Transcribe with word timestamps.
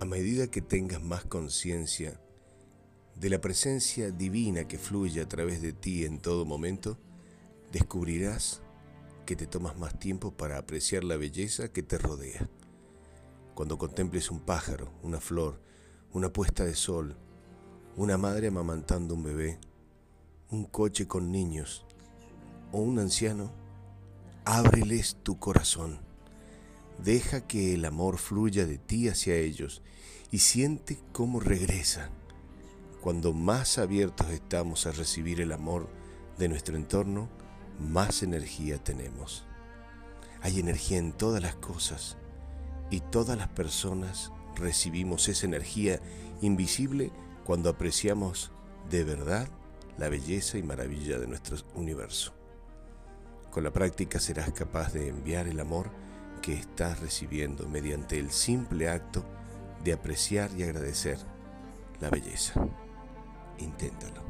A 0.00 0.04
medida 0.04 0.48
que 0.48 0.60
tengas 0.62 1.02
más 1.02 1.24
conciencia 1.24 2.20
de 3.16 3.30
la 3.30 3.40
presencia 3.40 4.12
divina 4.12 4.68
que 4.68 4.78
fluye 4.78 5.20
a 5.20 5.28
través 5.28 5.60
de 5.60 5.72
ti 5.72 6.04
en 6.04 6.20
todo 6.20 6.44
momento, 6.44 6.96
descubrirás 7.72 8.62
que 9.26 9.34
te 9.34 9.48
tomas 9.48 9.76
más 9.76 9.98
tiempo 9.98 10.30
para 10.30 10.56
apreciar 10.56 11.02
la 11.02 11.16
belleza 11.16 11.72
que 11.72 11.82
te 11.82 11.98
rodea. 11.98 12.48
Cuando 13.54 13.76
contemples 13.76 14.30
un 14.30 14.38
pájaro, 14.38 14.92
una 15.02 15.20
flor, 15.20 15.60
una 16.12 16.32
puesta 16.32 16.64
de 16.64 16.76
sol, 16.76 17.16
una 17.96 18.16
madre 18.16 18.46
amamantando 18.46 19.14
un 19.14 19.24
bebé, 19.24 19.58
un 20.50 20.64
coche 20.64 21.08
con 21.08 21.32
niños 21.32 21.84
o 22.70 22.78
un 22.78 23.00
anciano, 23.00 23.50
ábreles 24.44 25.16
tu 25.24 25.40
corazón. 25.40 26.07
Deja 26.98 27.46
que 27.46 27.74
el 27.74 27.84
amor 27.84 28.18
fluya 28.18 28.66
de 28.66 28.78
ti 28.78 29.08
hacia 29.08 29.36
ellos 29.36 29.82
y 30.32 30.38
siente 30.38 30.98
cómo 31.12 31.38
regresa. 31.38 32.10
Cuando 33.00 33.32
más 33.32 33.78
abiertos 33.78 34.28
estamos 34.30 34.86
a 34.86 34.92
recibir 34.92 35.40
el 35.40 35.52
amor 35.52 35.88
de 36.38 36.48
nuestro 36.48 36.76
entorno, 36.76 37.28
más 37.78 38.22
energía 38.24 38.82
tenemos. 38.82 39.44
Hay 40.42 40.58
energía 40.58 40.98
en 40.98 41.12
todas 41.12 41.40
las 41.40 41.54
cosas 41.56 42.16
y 42.90 43.00
todas 43.00 43.38
las 43.38 43.48
personas 43.48 44.32
recibimos 44.56 45.28
esa 45.28 45.46
energía 45.46 46.00
invisible 46.40 47.12
cuando 47.44 47.70
apreciamos 47.70 48.50
de 48.90 49.04
verdad 49.04 49.48
la 49.98 50.08
belleza 50.08 50.58
y 50.58 50.62
maravilla 50.62 51.18
de 51.18 51.28
nuestro 51.28 51.56
universo. 51.74 52.34
Con 53.50 53.64
la 53.64 53.72
práctica 53.72 54.18
serás 54.20 54.52
capaz 54.52 54.92
de 54.92 55.08
enviar 55.08 55.46
el 55.46 55.60
amor 55.60 55.90
que 56.40 56.54
estás 56.54 57.00
recibiendo 57.00 57.68
mediante 57.68 58.18
el 58.18 58.30
simple 58.30 58.88
acto 58.88 59.24
de 59.84 59.92
apreciar 59.92 60.50
y 60.56 60.62
agradecer 60.62 61.18
la 62.00 62.10
belleza. 62.10 62.54
Inténtalo. 63.58 64.27